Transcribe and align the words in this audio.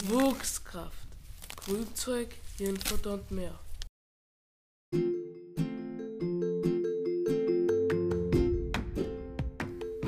Wuchskraft, 0.00 1.06
Grünzeug, 1.64 2.28
Hirnfutter 2.56 3.12
und 3.12 3.30
mehr. 3.30 3.58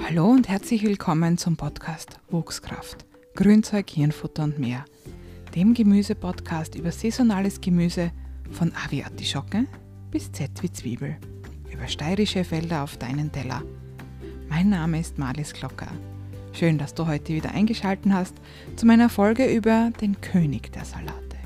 Hallo 0.02 0.30
und 0.30 0.48
herzlich 0.48 0.82
willkommen 0.84 1.36
zum 1.36 1.56
Podcast 1.58 2.18
Wuchskraft, 2.30 3.04
Grünzeug, 3.34 3.90
Hirnfutter 3.90 4.44
und 4.44 4.58
mehr, 4.58 4.86
dem 5.54 5.74
Gemüsepodcast 5.74 6.76
über 6.76 6.90
saisonales 6.90 7.60
Gemüse 7.60 8.10
von 8.52 8.72
A 8.72 8.90
wie 8.90 9.04
Artischocke 9.04 9.66
bis 10.10 10.32
Z 10.32 10.50
wie 10.62 10.72
Zwiebel, 10.72 11.18
über 11.70 11.86
steirische 11.88 12.42
Felder 12.44 12.84
auf 12.84 12.96
deinen 12.96 13.30
Teller. 13.30 13.62
Mein 14.48 14.70
Name 14.70 15.00
ist 15.00 15.18
Marlies 15.18 15.52
Glocker. 15.52 15.88
Schön, 16.54 16.78
dass 16.78 16.94
du 16.94 17.08
heute 17.08 17.34
wieder 17.34 17.50
eingeschaltet 17.50 18.12
hast 18.12 18.36
zu 18.76 18.86
meiner 18.86 19.08
Folge 19.08 19.52
über 19.52 19.90
den 20.00 20.20
König 20.20 20.72
der 20.72 20.84
Salate. 20.84 21.36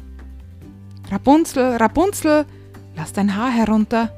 Rapunzel, 1.10 1.77
Rapunzel, 1.77 2.45
lass 2.95 3.14
dein 3.14 3.34
Haar 3.34 3.50
herunter. 3.50 4.12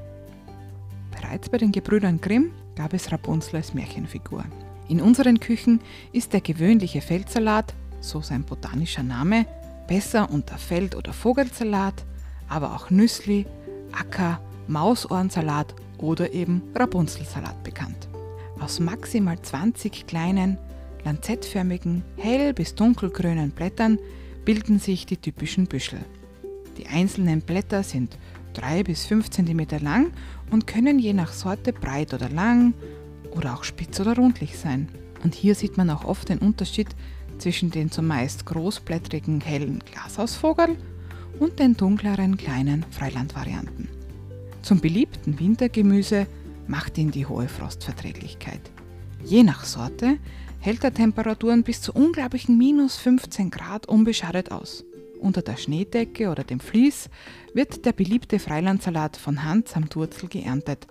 Bereits 1.13 1.49
bei 1.49 1.59
den 1.59 1.71
Gebrüdern 1.71 2.21
Grimm 2.21 2.51
gab 2.75 2.93
es 2.93 3.13
Rapunzel 3.13 3.57
als 3.57 3.73
Märchenfigur. 3.73 4.45
In 4.89 5.01
unseren 5.01 5.39
Küchen 5.39 5.81
ist 6.13 6.33
der 6.33 6.41
gewöhnliche 6.41 7.03
Feldsalat, 7.03 7.73
so 8.01 8.21
sein 8.21 8.43
botanischer 8.43 9.05
Name, 9.05 9.47
besser 9.87 10.29
unter 10.29 10.59
Feld- 10.59 10.97
oder 10.97 11.13
Vogelsalat, 11.13 12.05
aber 12.49 12.75
auch 12.75 12.91
Nüssli, 12.91 13.47
Acker, 13.93 14.41
Mausohrensalat 14.67 15.73
oder 15.99 16.33
eben 16.33 16.63
Rapunzelsalat 16.75 17.63
bekannt. 17.63 18.09
Aus 18.59 18.81
maximal 18.81 19.41
20 19.41 20.09
kleinen, 20.09 20.59
lanzettförmigen, 21.05 22.03
hell- 22.17 22.55
bis 22.55 22.75
dunkelgrünen 22.75 23.51
Blättern 23.51 23.99
bilden 24.45 24.79
sich 24.79 25.07
die 25.07 25.17
typischen 25.17 25.67
Büschel. 25.67 26.01
Die 26.79 26.87
einzelnen 26.87 27.43
Blätter 27.43 27.83
sind 27.83 28.17
3 28.55 28.83
bis 28.85 29.07
5 29.07 29.31
cm 29.31 29.67
lang 29.81 30.13
und 30.51 30.67
können 30.67 30.99
je 30.99 31.13
nach 31.13 31.33
Sorte 31.33 31.73
breit 31.73 32.15
oder 32.15 32.29
lang 32.29 32.75
oder 33.33 33.55
auch 33.55 33.65
spitz 33.65 34.01
oder 34.01 34.17
rundlich 34.17 34.59
sein. 34.59 34.89
Und 35.23 35.35
hier 35.35 35.55
sieht 35.55 35.77
man 35.77 35.91
auch 35.91 36.05
oft 36.05 36.29
den 36.29 36.39
Unterschied 36.39 36.89
zwischen 37.39 37.71
den 37.71 37.91
zumeist 37.91 38.47
großblättrigen 38.47 39.41
hellen 39.41 39.81
Glashausvogel 39.81 40.77
und 41.39 41.59
den 41.59 41.77
dunkleren 41.77 42.37
kleinen 42.37 42.85
Freilandvarianten. 42.91 43.89
Zum 44.63 44.81
beliebten 44.81 45.39
Wintergemüse 45.39 46.27
macht 46.67 46.99
ihn 46.99 47.11
die 47.11 47.27
hohe 47.27 47.49
Frostverträglichkeit. 47.49 48.61
Je 49.25 49.43
nach 49.43 49.65
Sorte 49.65 50.19
hält 50.61 50.85
er 50.85 50.95
Temperaturen 50.95 51.63
bis 51.63 51.81
zu 51.81 51.93
unglaublichen 51.93 52.57
minus 52.57 52.97
15 52.97 53.51
Grad 53.51 53.87
unbeschadet 53.87 54.51
aus. 54.51 54.85
Unter 55.21 55.43
der 55.43 55.57
Schneedecke 55.57 56.31
oder 56.31 56.45
dem 56.45 56.61
Vlies 56.61 57.11
wird 57.53 57.85
der 57.85 57.93
beliebte 57.93 58.39
Freilandsalat 58.39 59.17
von 59.17 59.45
Hand 59.45 59.69
samt 59.69 59.97
Wurzel 59.97 60.29
geerntet 60.29 60.87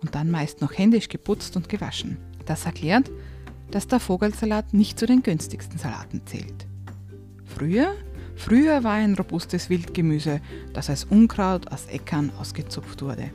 und 0.00 0.14
dann 0.14 0.30
meist 0.30 0.60
noch 0.60 0.76
händisch 0.76 1.08
geputzt 1.08 1.56
und 1.56 1.68
gewaschen. 1.68 2.18
Das 2.46 2.66
erklärt, 2.66 3.10
dass 3.70 3.88
der 3.88 4.00
Vogelsalat 4.00 4.72
nicht 4.72 4.98
zu 4.98 5.06
den 5.06 5.22
günstigsten 5.22 5.78
Salaten 5.78 6.22
zählt. 6.26 6.66
Früher, 7.44 7.92
früher 8.36 8.84
war 8.84 8.92
ein 8.92 9.14
robustes 9.14 9.70
Wildgemüse, 9.70 10.40
das 10.72 10.90
als 10.90 11.04
Unkraut 11.04 11.72
aus 11.72 11.86
Äckern 11.86 12.30
ausgezupft 12.38 13.02
wurde. 13.02 13.30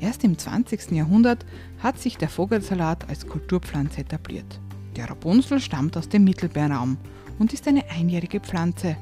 Erst 0.00 0.24
im 0.24 0.38
20. 0.38 0.92
Jahrhundert 0.92 1.44
hat 1.78 1.98
sich 1.98 2.16
der 2.16 2.28
Vogelsalat 2.28 3.08
als 3.08 3.26
Kulturpflanze 3.26 4.00
etabliert. 4.00 4.60
Der 4.96 5.10
Rapunzel 5.10 5.60
stammt 5.60 5.96
aus 5.96 6.08
dem 6.08 6.24
Mittelmeerraum 6.24 6.96
und 7.38 7.52
ist 7.52 7.68
eine 7.68 7.88
einjährige 7.90 8.40
Pflanze, 8.40 8.96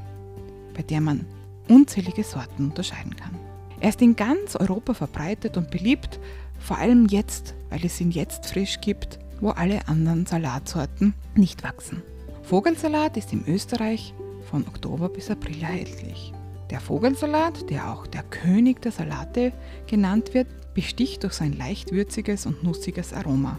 bei 0.75 0.83
der 0.83 1.01
man 1.01 1.25
unzählige 1.69 2.25
Sorten 2.25 2.71
unterscheiden 2.71 3.15
kann. 3.17 3.39
Er 3.81 3.91
ist 3.91 4.03
in 4.03 4.17
ganz 4.17 4.57
Europa 4.57 4.95
verbreitet 4.95 5.57
und 5.57 5.71
beliebt, 5.71 6.19
vor 6.59 6.79
allem 6.79 7.07
jetzt, 7.07 7.55
weil 7.71 7.85
es 7.85 8.01
ihn 8.01 8.11
jetzt 8.11 8.47
frisch 8.47 8.81
gibt, 8.81 9.19
wo 9.41 9.51
alle 9.51 9.87
anderen 9.89 10.27
Salatsorten 10.27 11.15
nicht 11.35 11.63
wachsen. 11.63 12.03
Vogelsalat 12.43 13.17
ist 13.17 13.33
in 13.33 13.47
Österreich 13.47 14.15
von 14.51 14.67
Oktober 14.67 15.09
bis 15.09 15.31
April 15.31 15.63
erhältlich. 15.63 16.33
Der 16.71 16.81
Vogelsalat, 16.81 17.69
der 17.71 17.93
auch 17.93 18.07
der 18.07 18.23
König 18.23 18.81
der 18.83 18.93
Salate 18.93 19.53
genannt 19.87 20.35
wird, 20.35 20.75
besticht 20.75 21.23
durch 21.23 21.35
sein 21.35 21.53
leicht 21.53 21.93
würziges 21.93 22.47
und 22.47 22.65
nussiges 22.65 23.13
Aroma 23.13 23.59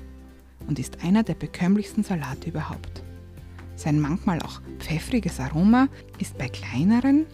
und 0.67 0.79
ist 0.79 1.03
einer 1.03 1.23
der 1.23 1.35
bekömmlichsten 1.35 2.03
Salate 2.03 2.49
überhaupt. 2.49 3.03
Sein 3.75 3.99
manchmal 3.99 4.41
auch 4.41 4.61
pfeffriges 4.79 5.39
Aroma 5.39 5.87
ist 6.19 6.37
bei 6.37 6.47
kleineren 6.49 7.25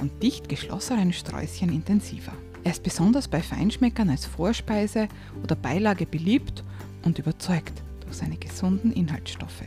und 0.00 0.22
dicht 0.22 0.48
geschlossenen 0.48 1.12
Sträußchen 1.12 1.72
intensiver. 1.72 2.32
Er 2.64 2.72
ist 2.72 2.82
besonders 2.82 3.28
bei 3.28 3.40
Feinschmeckern 3.40 4.10
als 4.10 4.26
Vorspeise 4.26 5.08
oder 5.42 5.56
Beilage 5.56 6.06
beliebt 6.06 6.64
und 7.04 7.18
überzeugt 7.18 7.82
durch 8.02 8.16
seine 8.16 8.36
gesunden 8.36 8.92
Inhaltsstoffe. 8.92 9.64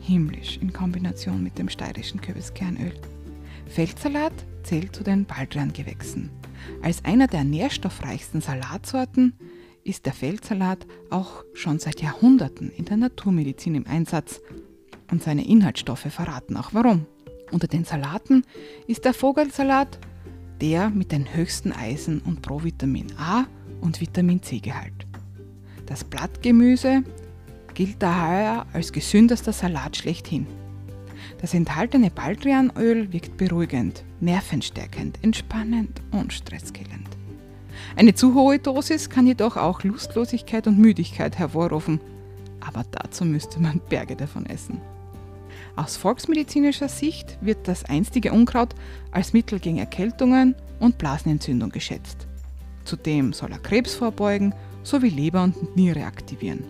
Himmlisch 0.00 0.58
in 0.60 0.72
Kombination 0.72 1.42
mit 1.42 1.58
dem 1.58 1.68
steirischen 1.68 2.20
Kürbiskernöl. 2.20 2.92
Feldsalat 3.66 4.32
zählt 4.62 4.94
zu 4.94 5.02
den 5.02 5.24
Baldrian-Gewächsen. 5.24 6.30
Als 6.82 7.04
einer 7.04 7.26
der 7.26 7.44
nährstoffreichsten 7.44 8.40
Salatsorten 8.40 9.34
ist 9.84 10.06
der 10.06 10.12
Feldsalat 10.12 10.86
auch 11.10 11.44
schon 11.54 11.78
seit 11.78 12.00
Jahrhunderten 12.00 12.70
in 12.70 12.84
der 12.84 12.96
Naturmedizin 12.96 13.74
im 13.74 13.86
Einsatz 13.86 14.40
und 15.10 15.22
seine 15.22 15.46
Inhaltsstoffe 15.46 16.06
verraten 16.08 16.56
auch 16.56 16.70
warum. 16.72 17.06
Unter 17.50 17.66
den 17.66 17.84
Salaten 17.84 18.44
ist 18.86 19.04
der 19.04 19.14
Vogelsalat 19.14 19.98
der 20.62 20.90
mit 20.90 21.10
den 21.10 21.34
höchsten 21.34 21.72
Eisen- 21.72 22.20
und 22.20 22.40
Provitamin 22.40 23.12
A 23.18 23.46
und 23.80 24.00
Vitamin 24.00 24.42
C-Gehalt. 24.42 25.06
Das 25.86 26.04
Blattgemüse 26.04 27.02
gilt 27.74 28.00
daher 28.00 28.66
als 28.72 28.92
gesündester 28.92 29.52
Salat 29.52 29.96
schlechthin. 29.96 30.46
Das 31.42 31.54
enthaltene 31.54 32.08
Baldrianöl 32.08 33.12
wirkt 33.12 33.36
beruhigend, 33.36 34.04
nervenstärkend, 34.20 35.18
entspannend 35.22 36.00
und 36.12 36.32
stresskillend. 36.32 37.08
Eine 37.96 38.14
zu 38.14 38.34
hohe 38.34 38.60
Dosis 38.60 39.10
kann 39.10 39.26
jedoch 39.26 39.56
auch 39.56 39.82
Lustlosigkeit 39.82 40.68
und 40.68 40.78
Müdigkeit 40.78 41.36
hervorrufen, 41.36 42.00
aber 42.60 42.84
dazu 42.92 43.24
müsste 43.24 43.58
man 43.58 43.80
Berge 43.88 44.14
davon 44.14 44.46
essen. 44.46 44.80
Aus 45.74 45.96
volksmedizinischer 45.96 46.88
Sicht 46.88 47.38
wird 47.40 47.66
das 47.66 47.84
einstige 47.86 48.32
Unkraut 48.32 48.76
als 49.10 49.32
Mittel 49.32 49.58
gegen 49.58 49.78
Erkältungen 49.78 50.54
und 50.78 50.96
Blasenentzündung 50.96 51.70
geschätzt. 51.70 52.28
Zudem 52.84 53.32
soll 53.32 53.50
er 53.50 53.58
Krebs 53.58 53.94
vorbeugen 53.94 54.54
sowie 54.84 55.08
Leber 55.08 55.42
und 55.42 55.74
Niere 55.74 56.04
aktivieren. 56.04 56.62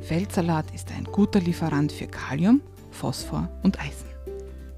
Feldsalat 0.00 0.74
ist 0.74 0.90
ein 0.92 1.04
guter 1.04 1.40
Lieferant 1.40 1.92
für 1.92 2.06
Kalium, 2.06 2.62
Phosphor 2.96 3.48
und 3.62 3.78
Eisen. 3.78 4.06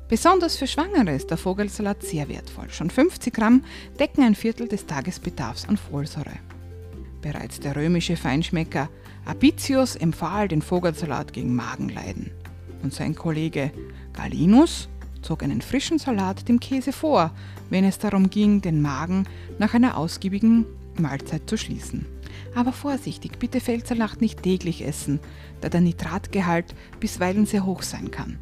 Besonders 0.08 0.56
für 0.56 0.66
Schwangere 0.66 1.14
ist 1.14 1.30
der 1.30 1.36
Vogelsalat 1.36 2.02
sehr 2.02 2.28
wertvoll. 2.28 2.70
Schon 2.70 2.90
50 2.90 3.32
Gramm 3.32 3.62
decken 3.98 4.24
ein 4.24 4.34
Viertel 4.34 4.66
des 4.66 4.86
Tagesbedarfs 4.86 5.68
an 5.68 5.76
Folsäure. 5.76 6.38
Bereits 7.20 7.60
der 7.60 7.76
römische 7.76 8.16
Feinschmecker 8.16 8.88
Apicius 9.26 9.96
empfahl 9.96 10.48
den 10.48 10.62
Vogelsalat 10.62 11.32
gegen 11.32 11.54
Magenleiden. 11.54 12.30
Und 12.82 12.94
sein 12.94 13.14
Kollege 13.14 13.70
Galinus 14.14 14.88
zog 15.20 15.42
einen 15.42 15.60
frischen 15.60 15.98
Salat 15.98 16.48
dem 16.48 16.58
Käse 16.58 16.92
vor, 16.92 17.32
wenn 17.70 17.84
es 17.84 17.98
darum 17.98 18.30
ging, 18.30 18.62
den 18.62 18.80
Magen 18.80 19.24
nach 19.58 19.74
einer 19.74 19.96
ausgiebigen 19.98 20.64
Mahlzeit 20.96 21.48
zu 21.48 21.58
schließen. 21.58 22.06
Aber 22.54 22.72
vorsichtig, 22.72 23.38
bitte 23.38 23.60
Feldsalat 23.60 24.20
nicht 24.20 24.42
täglich 24.42 24.84
essen, 24.84 25.20
da 25.60 25.68
der 25.68 25.80
Nitratgehalt 25.80 26.74
bisweilen 27.00 27.46
sehr 27.46 27.64
hoch 27.64 27.82
sein 27.82 28.10
kann. 28.10 28.38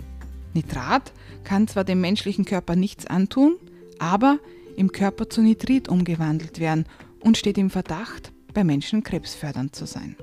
Nitrat 0.54 1.12
kann 1.44 1.68
zwar 1.68 1.84
dem 1.84 2.00
menschlichen 2.00 2.44
Körper 2.44 2.76
nichts 2.76 3.06
antun, 3.06 3.56
aber 3.98 4.38
im 4.76 4.92
Körper 4.92 5.28
zu 5.28 5.42
Nitrit 5.42 5.88
umgewandelt 5.88 6.60
werden 6.60 6.86
und 7.20 7.36
steht 7.36 7.58
im 7.58 7.70
Verdacht, 7.70 8.32
bei 8.54 8.64
Menschen 8.64 9.02
krebsfördernd 9.02 9.74
zu 9.74 9.86
sein. 9.86 10.16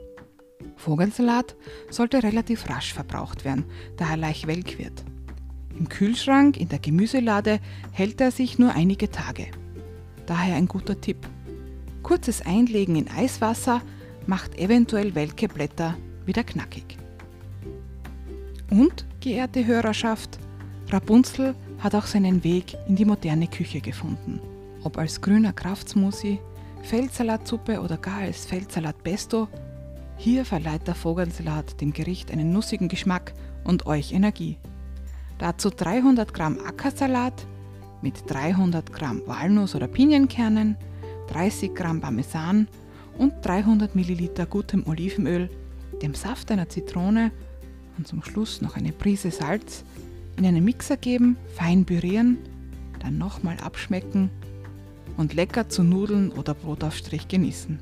Vogelsalat 0.76 1.56
sollte 1.90 2.24
relativ 2.24 2.69
rasch 2.69 2.94
verbraucht 2.94 3.46
werden, 3.46 3.66
da 3.98 4.10
er 4.10 4.18
leicht 4.18 4.48
welk 4.48 4.80
wird. 4.80 5.04
Im 5.78 5.90
Kühlschrank, 5.90 6.58
in 6.58 6.69
der 6.69 6.80
Gemüselade 6.80 7.60
hält 7.92 8.22
er 8.22 8.31
sich 8.31 8.60
nur 8.60 8.74
einige 8.74 9.10
Tage. 9.10 9.48
Daher 10.26 10.56
ein 10.56 10.68
guter 10.68 11.00
Tipp. 11.00 11.18
Kurzes 12.04 12.42
Einlegen 12.46 12.98
in 12.98 13.10
Eiswasser 13.10 13.82
macht 14.28 14.60
eventuell 14.60 15.16
welke 15.16 15.48
Blätter 15.48 15.96
wieder 16.26 16.44
knackig. 16.44 16.98
Und, 18.70 19.06
geehrte 19.22 19.66
Hörerschaft, 19.66 20.38
Rapunzel 20.90 21.56
hat 21.80 21.96
auch 21.96 22.06
seinen 22.06 22.44
Weg 22.44 22.76
in 22.88 22.98
die 22.98 23.06
moderne 23.06 23.48
Küche 23.48 23.80
gefunden. 23.80 24.42
Ob 24.84 24.98
als 24.98 25.22
grüner 25.22 25.54
Kraftsmusi, 25.54 26.40
Feldsalatsuppe 26.84 27.80
oder 27.80 27.98
gar 27.98 28.20
als 28.20 28.46
Feldsalat 28.46 29.02
Pesto, 29.02 29.48
hier 30.18 30.44
verleiht 30.44 30.88
der 30.88 30.96
Vogelsalat 30.96 31.80
dem 31.80 31.94
Gericht 31.94 32.32
einen 32.32 32.52
nussigen 32.52 32.90
Geschmack 32.90 33.34
und 33.64 33.86
euch 33.86 34.12
Energie. 34.12 34.58
Dazu 35.38 35.70
300 35.70 36.34
Gramm 36.34 36.60
Ackersalat 36.66 37.48
mit 38.02 38.30
300 38.30 38.92
Gramm 38.92 39.22
Walnuss- 39.26 39.76
oder 39.76 39.88
Pinienkernen, 39.88 40.78
30 41.28 41.74
Gramm 41.74 42.02
Parmesan 42.02 42.68
und 43.18 43.34
300 43.44 43.96
Milliliter 43.96 44.46
gutem 44.46 44.86
Olivenöl, 44.88 45.50
dem 46.02 46.14
Saft 46.14 46.52
einer 46.52 46.70
Zitrone 46.70 47.31
und 47.98 48.08
zum 48.08 48.24
Schluss 48.24 48.62
noch 48.62 48.75
eine 48.75 48.92
Prise 48.92 49.31
Salz 49.31 49.84
in 50.38 50.46
einen 50.46 50.66
Mixer 50.66 50.98
geben, 50.98 51.38
fein 51.56 51.86
pürieren, 51.86 52.38
dann 53.00 53.18
nochmal 53.18 53.58
abschmecken 53.58 54.30
und 55.18 55.34
lecker 55.34 55.70
zu 55.70 55.84
Nudeln 55.84 56.31
oder 56.31 56.54
Brotaufstrich 56.54 57.28
genießen. 57.28 57.80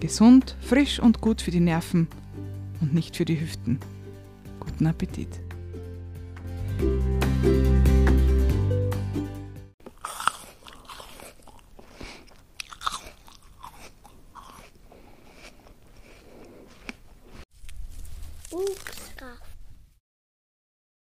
Gesund, 0.00 0.56
frisch 0.60 0.98
und 0.98 1.20
gut 1.20 1.42
für 1.42 1.50
die 1.50 1.60
Nerven 1.60 2.08
und 2.80 2.94
nicht 2.94 3.16
für 3.16 3.24
die 3.24 3.40
Hüften. 3.40 3.78
Guten 4.60 4.86
Appetit! 4.86 5.28